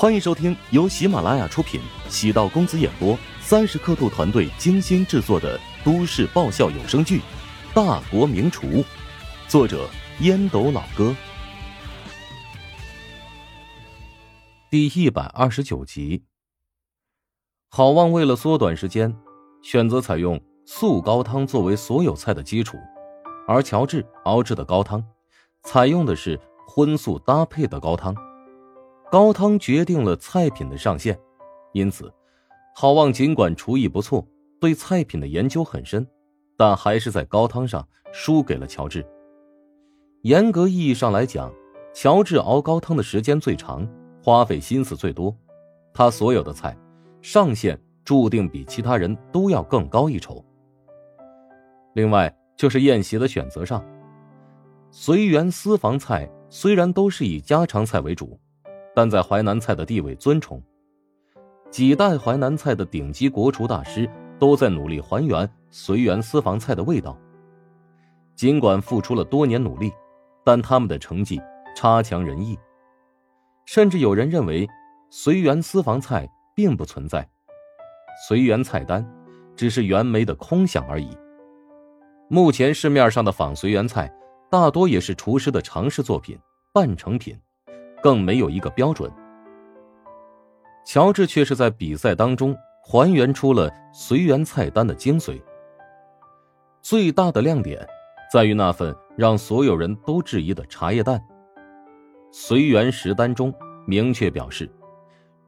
[0.00, 7.18] 欢迎收听由喜马拉雅出品、喜道公子演播、三十刻度团队精心制作的都市爆笑有声剧
[7.74, 8.66] 《大国名厨》，
[9.46, 9.86] 作者
[10.20, 11.14] 烟斗老哥，
[14.70, 16.24] 第一百二十九集。
[17.68, 19.14] 郝望为了缩短时间，
[19.60, 22.78] 选择采用素高汤作为所有菜的基础，
[23.46, 25.04] 而乔治熬制的高汤，
[25.64, 28.16] 采用的是荤素搭配的高汤。
[29.10, 31.18] 高汤决定了菜品的上限，
[31.72, 32.12] 因此，
[32.76, 34.24] 郝望尽管厨艺不错，
[34.60, 36.06] 对菜品的研究很深，
[36.56, 39.04] 但还是在高汤上输给了乔治。
[40.22, 41.52] 严格意义上来讲，
[41.92, 43.84] 乔治熬高汤的时间最长，
[44.22, 45.36] 花费心思最多，
[45.92, 46.78] 他所有的菜
[47.20, 50.44] 上限注定比其他人都要更高一筹。
[51.94, 53.84] 另外，就是宴席的选择上，
[54.92, 58.38] 随园私房菜虽然都是以家常菜为主。
[58.94, 60.62] 但在淮南菜的地位尊崇，
[61.70, 67.16] 几代淮南菜的顶级国厨大师都在努力还原随园私房菜的味道。
[68.34, 69.92] 尽管付出了多年努力，
[70.44, 71.40] 但他们的成绩
[71.76, 72.58] 差强人意，
[73.66, 74.66] 甚至有人认为
[75.10, 77.28] 随园私房菜并不存在，
[78.26, 79.06] 随园菜单
[79.54, 81.16] 只是袁枚的空想而已。
[82.28, 84.10] 目前市面上的仿随园菜
[84.50, 86.38] 大多也是厨师的尝试作品、
[86.72, 87.38] 半成品。
[88.02, 89.10] 更没有一个标准。
[90.84, 95.40] 乔治却是在比赛当中还原出了随缘菜单的精髓。
[96.82, 97.86] 最大的亮点
[98.32, 101.22] 在于那份让所有人都质疑的茶叶蛋。
[102.32, 103.52] 随缘食单中
[103.86, 104.68] 明确表示，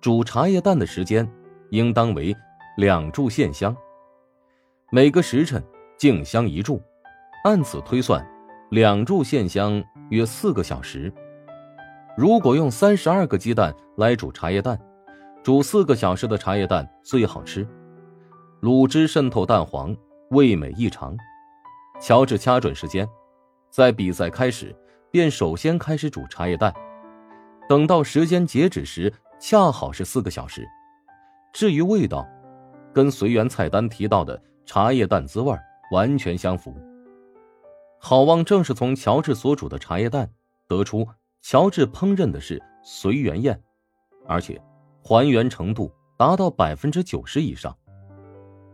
[0.00, 1.28] 煮茶叶蛋的时间
[1.70, 2.36] 应当为
[2.76, 3.74] 两炷线香，
[4.90, 5.62] 每个时辰
[5.96, 6.80] 静香一炷，
[7.44, 8.24] 按此推算，
[8.70, 11.12] 两炷线香约四个小时。
[12.14, 14.78] 如果用三十二个鸡蛋来煮茶叶蛋，
[15.42, 17.66] 煮四个小时的茶叶蛋最好吃，
[18.60, 19.96] 卤汁渗透蛋黄，
[20.30, 21.16] 味美异常。
[21.98, 23.08] 乔治掐准时间，
[23.70, 24.76] 在比赛开始
[25.10, 26.74] 便首先开始煮茶叶蛋，
[27.66, 30.68] 等到时间截止时，恰好是四个小时。
[31.54, 32.28] 至于味道，
[32.92, 35.56] 跟随缘菜单提到的茶叶蛋滋味
[35.92, 36.76] 完全相符。
[37.98, 40.28] 郝望正是从乔治所煮的茶叶蛋
[40.68, 41.08] 得出。
[41.42, 43.60] 乔治烹饪的是随缘宴，
[44.26, 44.62] 而且
[45.02, 47.76] 还原程度达到百分之九十以上。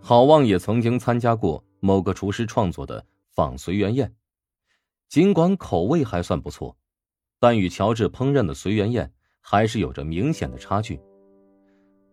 [0.02, 4.14] 郝望也曾经参加过某个厨师创作的仿随缘宴，
[5.08, 6.76] 尽管口味还算不错，
[7.40, 11.00] 但与乔治烹饪的随缘宴还是有着明显的差距。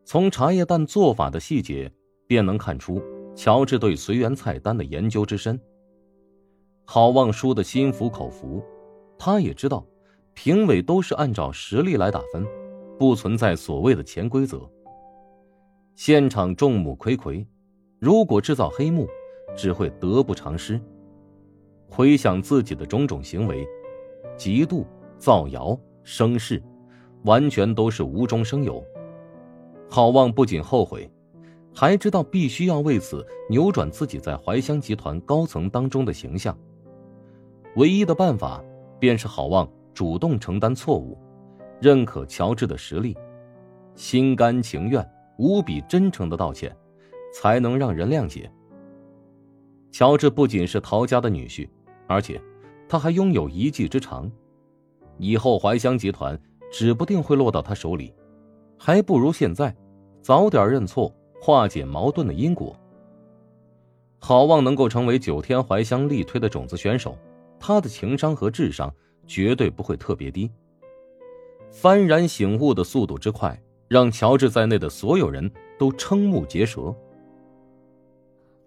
[0.06, 1.92] 从茶叶蛋做法的细节
[2.28, 3.04] 便能看出
[3.36, 5.60] 乔治对随缘菜单的研究之深。
[6.86, 8.64] 郝望输得心服口服，
[9.18, 9.86] 他也知道。
[10.36, 12.46] 评委都是按照实力来打分，
[13.00, 14.70] 不存在所谓的潜规则。
[15.96, 17.44] 现场众目睽睽，
[18.00, 19.08] 如果制造黑幕，
[19.56, 20.80] 只会得不偿失。
[21.90, 23.66] 回想自己的种种行为，
[24.38, 24.84] 嫉妒、
[25.18, 26.62] 造谣、生事，
[27.24, 28.84] 完全都是无中生有。
[29.90, 31.10] 郝望不仅后悔，
[31.74, 36.56] 还知道必须要为此扭转自己在怀乡集团高层当中的形象。
[37.78, 38.62] 唯一的办法，
[39.00, 39.68] 便是郝望。
[39.96, 41.18] 主动承担错误，
[41.80, 43.18] 认可乔治的实力，
[43.96, 46.76] 心甘情愿、无比真诚的道歉，
[47.34, 48.52] 才能让人谅解。
[49.92, 51.70] 乔治不仅是陶家的女婿，
[52.08, 52.40] 而且
[52.90, 54.30] 他还拥有一技之长，
[55.18, 56.38] 以后怀香集团
[56.70, 58.14] 指不定会落到他手里，
[58.78, 59.74] 还不如现在
[60.22, 61.10] 早点认错，
[61.42, 62.78] 化解矛盾的因果。
[64.20, 67.18] 好望能够成为九天怀香力推的种子选手，
[67.58, 68.94] 他的情商和智商。
[69.28, 70.52] 绝对不会特别低。
[71.72, 76.96] 幡然醒悟的速度之快，让乔治在内的所有人都瞠目结舌。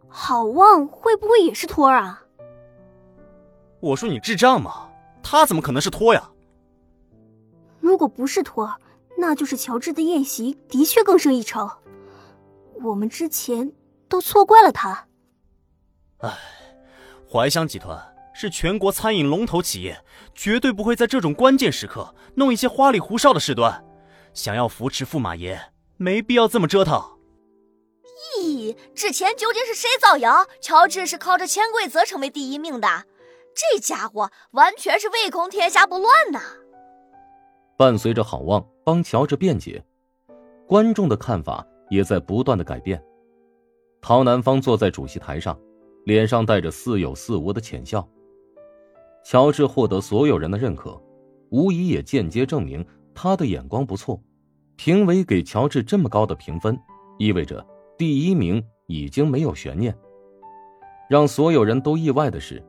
[0.08, 2.22] 好望会不会也是托儿啊？
[3.80, 4.90] 我说你智障吗？
[5.22, 6.30] 他怎么可能是托呀？
[7.80, 8.76] 如果不是托儿，
[9.16, 11.68] 那就是乔治的宴席的确更胜一筹。
[12.82, 13.72] 我们之前
[14.08, 15.06] 都错怪了他。
[16.18, 16.36] 唉，
[17.30, 18.00] 怀香集团。
[18.40, 20.00] 是全国餐饮龙头企业，
[20.32, 23.84] 绝对不会在这种关键时刻弄一些花里胡哨的事端。
[24.32, 25.60] 想要扶持驸马爷，
[25.96, 27.02] 没必要这么折腾。
[28.38, 30.46] 咦，之前究竟是谁造谣？
[30.60, 32.86] 乔治是靠着潜规则成为第一名的？
[33.56, 36.40] 这家伙完全是唯恐天下不乱呐！
[37.76, 39.84] 伴随着好望帮乔治辩解，
[40.64, 43.02] 观众的看法也在不断的改变。
[44.00, 45.58] 陶南方坐在主席台上，
[46.04, 48.08] 脸上带着似有似无的浅笑。
[49.24, 51.00] 乔治获得所有人的认可，
[51.50, 52.84] 无疑也间接证明
[53.14, 54.20] 他的眼光不错，
[54.76, 56.78] 评委给乔治这么高的评分，
[57.18, 57.64] 意味着
[57.96, 59.96] 第一名已经没有悬念。
[61.08, 62.62] 让所有人都意外的是，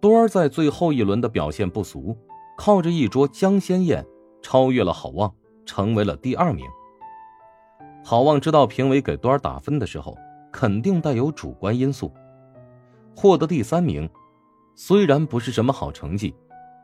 [0.00, 2.16] 多儿在最后一轮的表现不俗，
[2.56, 4.06] 靠着一桌姜鲜宴
[4.40, 5.34] 超越了郝望，
[5.66, 6.66] 成为了第二名。
[8.02, 10.16] 郝望知道评委给多儿打分的时候，
[10.50, 12.10] 肯定带有主观因素。
[13.14, 14.08] 获得第三名，
[14.82, 16.34] 虽然不是什么好成绩，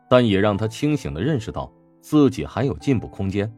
[0.07, 1.73] 但也让他清醒的认识到
[2.03, 3.51] 自己还有进步空间。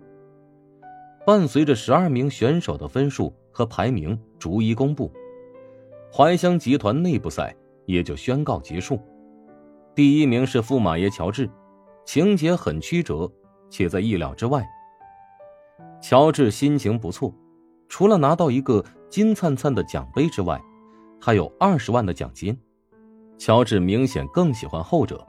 [1.27, 5.11] 伴随着十二名选手的分数和排名逐一公布，
[6.15, 7.53] 怀乡集团内部赛
[7.85, 9.01] 也就宣告结束。
[9.93, 11.51] 第一名是驸马爷乔治，
[12.07, 13.29] 情节很曲折，
[13.69, 14.65] 且在意料之外。
[16.01, 17.35] 乔治心情不错，
[17.89, 20.63] 除了拿到一个金灿灿的奖杯之外，
[21.21, 22.57] 还有二十万的奖金。
[23.39, 25.25] 乔治明显更喜欢后者，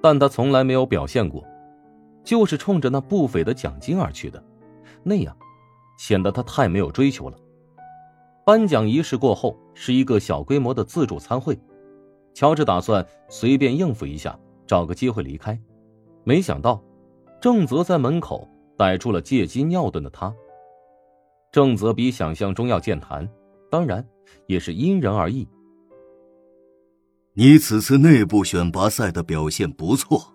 [0.00, 1.44] 但他从来没有表现过，
[2.22, 4.42] 就是冲着那不菲的奖金而去的，
[5.02, 5.36] 那样
[5.98, 7.36] 显得他太没有追求了。
[8.46, 11.58] 颁奖仪式过后，是一个小规模的自助餐会，
[12.32, 15.60] 乔治打算随便应付一下，找个机会离开，
[16.24, 16.82] 没想到
[17.40, 20.32] 郑泽在门口逮住了借机尿遁的他。
[21.50, 23.28] 郑泽比想象中要健谈，
[23.70, 24.06] 当然
[24.46, 25.46] 也是因人而异。
[27.40, 30.34] 你此次内部选拔赛的表现不错，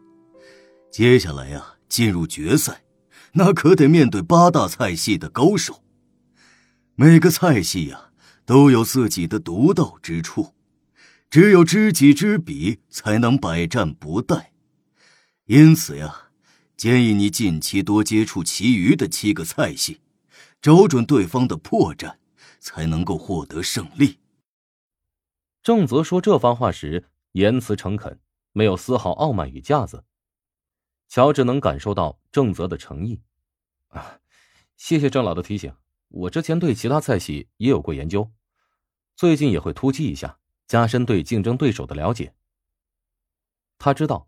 [0.89, 2.85] 接下来呀，进入决赛，
[3.33, 5.83] 那可得面对八大菜系的高手。
[6.95, 8.11] 每个菜系呀，
[8.45, 10.53] 都有自己的独到之处，
[11.29, 14.41] 只有知己知彼，才能百战不殆。
[15.47, 16.29] 因此呀，
[16.77, 19.99] 建议你近期多接触其余的七个菜系，
[20.61, 22.13] 找准对方的破绽，
[22.61, 24.19] 才能够获得胜利。
[25.63, 28.19] 郑泽说这番话时，言辞诚恳，
[28.51, 30.03] 没有丝毫傲慢与架子。
[31.07, 33.21] 乔治能感受到郑泽的诚意。
[33.87, 34.19] 啊，
[34.75, 35.73] 谢谢郑老的提醒，
[36.09, 38.29] 我之前对其他菜系也有过研究，
[39.15, 40.37] 最近也会突击一下，
[40.67, 42.35] 加深对竞争对手的了解。
[43.77, 44.27] 他知道，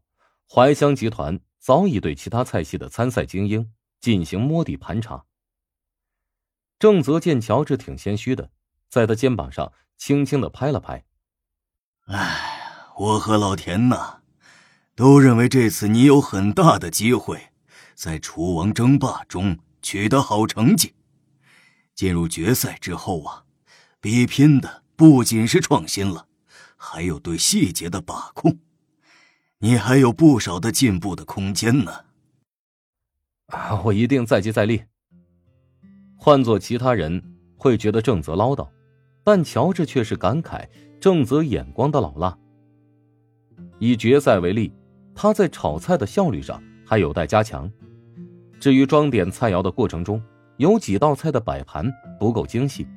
[0.49, 5.25] 怀香集团早已对其他菜系的参赛精英进行摸底盘查。
[6.79, 8.51] 郑泽见乔治挺谦虚的，
[8.87, 11.05] 在他肩膀上轻轻的拍了拍。
[12.05, 12.61] 哎，
[12.97, 14.17] 我和老田呐，
[14.95, 17.49] 都认为这次你有很大的机会，
[17.95, 20.93] 在厨王争霸中取得好成绩。
[21.95, 23.45] 进入决赛之后啊，
[23.99, 26.27] 比拼的不仅是创新了，
[26.77, 28.59] 还有对细节的把控，
[29.57, 32.05] 你还有不少的进步的空间呢。
[33.47, 34.83] 啊，我一定再接再厉。
[36.17, 38.69] 换做其他人会觉得郑泽唠叨，
[39.23, 40.67] 但乔治却是感慨。
[41.05, 42.35] 正则眼光的老辣。
[43.77, 44.73] 以决赛为例，
[45.13, 47.71] 他在炒菜的效率上还有待加强。
[48.59, 50.19] 至于装点菜肴的过程中，
[50.57, 52.87] 有几道菜的摆盘不够精细。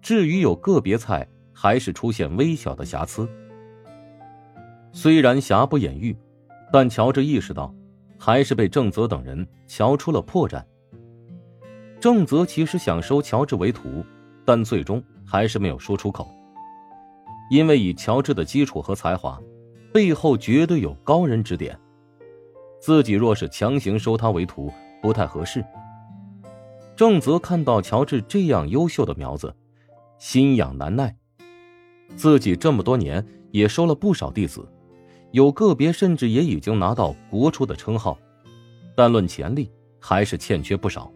[0.00, 3.28] 至于有个别菜还是出现微小的瑕疵。
[4.90, 6.16] 虽然瑕不掩瑜，
[6.72, 7.72] 但乔治意识到，
[8.18, 10.60] 还是被郑泽等人瞧出了破绽。
[12.00, 14.04] 郑泽其实想收乔治为徒，
[14.44, 16.28] 但最终还是没有说出口。
[17.52, 19.38] 因为以乔治的基础和才华，
[19.92, 21.78] 背后绝对有高人指点。
[22.80, 24.72] 自己若是强行收他为徒，
[25.02, 25.62] 不太合适。
[26.96, 29.54] 郑泽看到乔治这样优秀的苗子，
[30.16, 31.14] 心痒难耐。
[32.16, 34.66] 自己这么多年也收了不少弟子，
[35.32, 38.18] 有个别甚至也已经拿到国初的称号，
[38.96, 41.12] 但论潜力还是欠缺不少。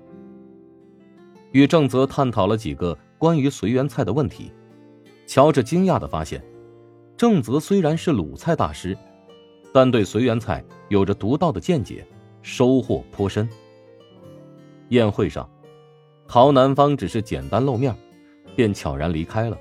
[1.52, 4.52] 与郑泽探讨了几个关于随缘菜的问题。
[5.26, 6.42] 乔治惊讶的发现，
[7.16, 8.96] 郑泽虽然是鲁菜大师，
[9.72, 12.06] 但对随缘菜有着独到的见解，
[12.42, 13.48] 收获颇深。
[14.90, 15.48] 宴会上，
[16.28, 17.94] 陶南方只是简单露面，
[18.54, 19.58] 便悄然离开了。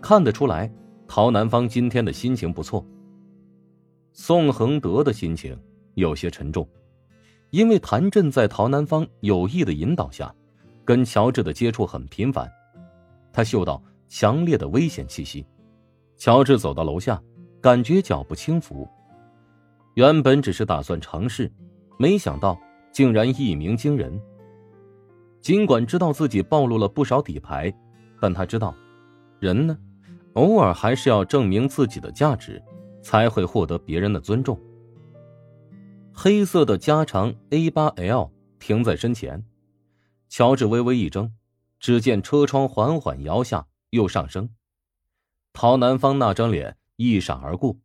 [0.00, 0.72] 看得出来，
[1.06, 2.84] 陶南方今天的心情不错。
[4.14, 5.56] 宋恒德的心情
[5.94, 6.66] 有些沉重，
[7.50, 10.34] 因为谭震在陶南方有意的引导下，
[10.84, 12.50] 跟乔治的接触很频繁，
[13.34, 13.82] 他嗅到。
[14.14, 15.46] 强烈的危险气息，
[16.18, 17.18] 乔治走到楼下，
[17.62, 18.86] 感觉脚步轻浮。
[19.94, 21.50] 原本只是打算尝试，
[21.98, 22.60] 没想到
[22.92, 24.20] 竟然一鸣惊人。
[25.40, 27.72] 尽管知道自己暴露了不少底牌，
[28.20, 28.74] 但他知道，
[29.40, 29.78] 人呢，
[30.34, 32.62] 偶尔还是要证明自己的价值，
[33.00, 34.60] 才会获得别人的尊重。
[36.12, 39.42] 黑色的加长 A 八 L 停在身前，
[40.28, 41.30] 乔治微微一怔，
[41.80, 43.66] 只见车窗缓缓摇下。
[43.92, 44.54] 又上升，
[45.52, 47.78] 陶南方那张脸一闪而过。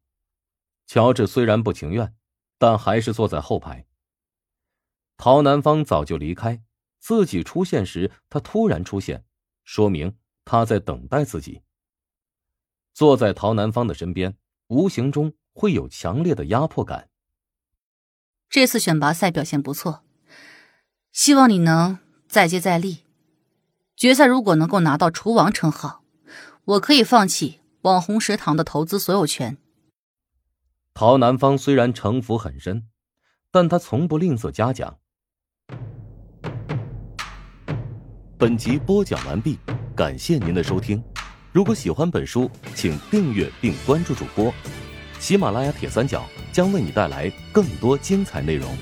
[0.86, 2.16] 乔治虽然不情愿，
[2.58, 3.86] 但还是坐在后排。
[5.18, 6.64] 陶南方早就离开，
[7.00, 9.26] 自己出现时，他突然出现，
[9.66, 11.62] 说明他在等待自己。
[12.94, 14.38] 坐在陶南方的身边，
[14.68, 17.10] 无形中会有强烈的压迫感。
[18.50, 20.06] 这次选拔赛表现不错，
[21.12, 22.00] 希望你能
[22.30, 23.07] 再接再厉。
[23.98, 26.04] 决赛如果能够拿到厨王称号，
[26.66, 29.58] 我可以放弃网红食堂的投资所有权。
[30.94, 32.84] 陶南方虽然城府很深，
[33.52, 35.00] 但他从不吝啬嘉奖。
[38.38, 39.58] 本集播讲完毕，
[39.96, 41.04] 感谢您的收听。
[41.52, 44.54] 如果喜欢本书，请订阅并关注主播。
[45.18, 48.78] 喜马拉雅铁三角将为你带来更多精彩内容。